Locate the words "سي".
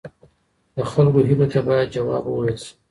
2.63-2.71